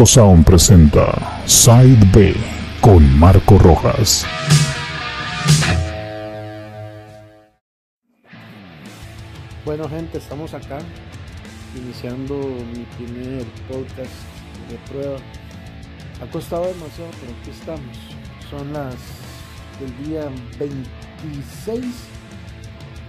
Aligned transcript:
Tico 0.00 0.06
Sound 0.06 0.46
presenta 0.46 1.42
Side 1.44 2.06
B 2.10 2.34
con 2.80 3.18
Marco 3.18 3.58
Rojas. 3.58 4.24
Bueno 9.66 9.86
gente, 9.90 10.16
estamos 10.16 10.54
acá 10.54 10.78
iniciando 11.76 12.34
mi 12.34 12.86
primer 12.96 13.44
podcast 13.68 14.10
de 14.70 14.78
prueba. 14.90 15.18
Ha 16.22 16.30
costado 16.30 16.64
demasiado, 16.64 17.10
pero 17.20 17.38
aquí 17.38 17.50
estamos. 17.50 17.98
Son 18.48 18.72
las 18.72 18.94
del 19.80 20.08
día 20.08 20.30
26 20.58 21.84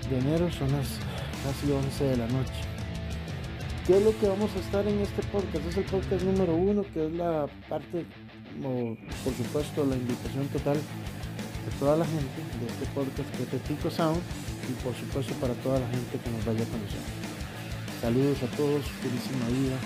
de 0.10 0.20
enero, 0.20 0.52
son 0.52 0.70
las 0.74 0.90
casi 1.46 1.72
11 1.72 2.04
de 2.04 2.18
la 2.18 2.28
noche. 2.28 2.71
¿Qué 3.88 3.98
es 3.98 4.04
lo 4.04 4.18
que 4.20 4.28
vamos 4.28 4.52
a 4.56 4.60
estar 4.60 4.88
en 4.88 5.00
este 5.00 5.24
podcast? 5.24 5.66
Es 5.66 5.78
el 5.78 5.86
podcast 5.86 6.24
número 6.24 6.54
uno, 6.54 6.86
que 6.94 7.08
es 7.08 7.12
la 7.14 7.48
parte, 7.68 8.06
por 8.62 9.34
supuesto, 9.34 9.86
la 9.86 9.96
invitación 9.96 10.48
total 10.50 10.76
de 10.76 11.72
toda 11.80 11.98
la 11.98 12.06
gente 12.06 12.42
de 12.60 12.68
este 12.68 12.86
podcast 12.94 13.30
que 13.36 13.44
es 13.44 13.52
de 13.52 13.58
Tico 13.60 13.90
Sound 13.90 14.22
y 14.70 14.74
por 14.84 14.94
supuesto 14.94 15.34
para 15.42 15.56
toda 15.56 15.80
la 15.80 15.88
gente 15.88 16.20
que 16.24 16.30
nos 16.30 16.46
vaya 16.46 16.62
a 16.62 16.68
conocer. 16.68 17.02
Saludos 18.02 18.38
a 18.44 18.56
todos, 18.56 18.86
felicidad 19.02 19.50
vida, 19.50 19.78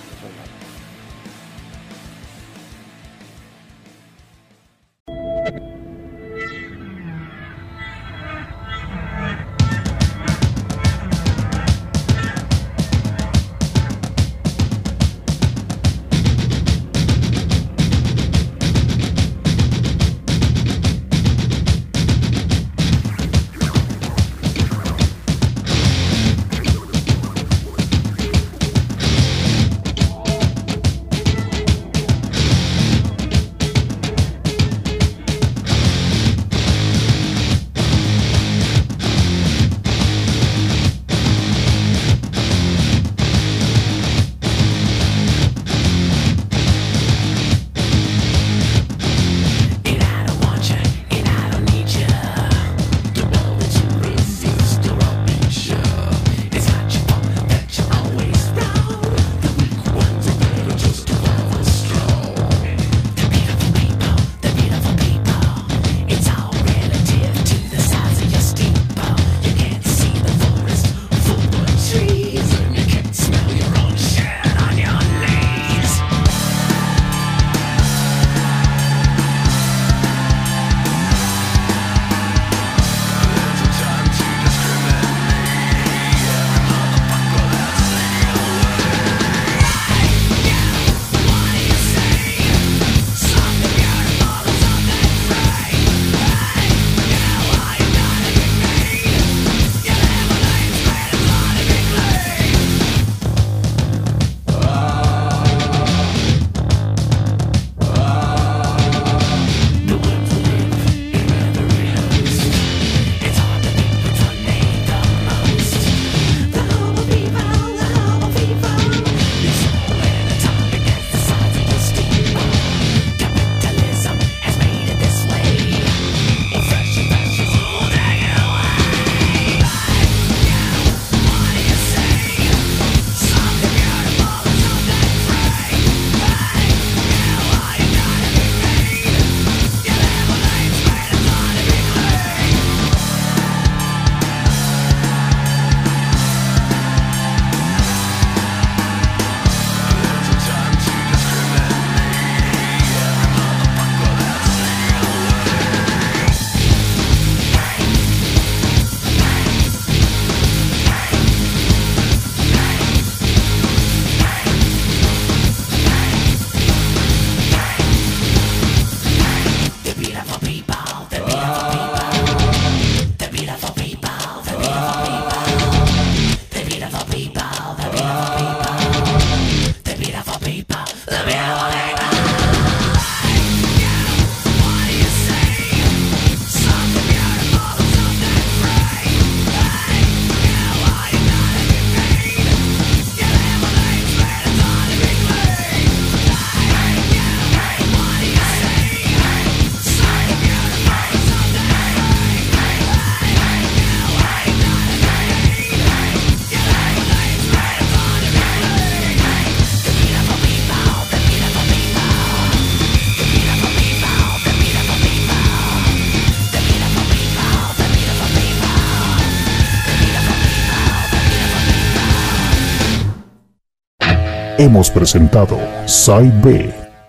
hemos 224.57 224.90
presentado 224.90 225.57
Side 225.86 226.34
B 226.42 226.84